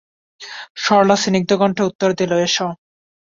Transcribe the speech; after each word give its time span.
সরলা 0.77 1.15
সিনগ্ধ 1.23 1.51
কণ্ঠে 1.61 1.83
উত্তর 1.89 2.09
দিলে, 2.19 2.35
এসো। 2.45 2.67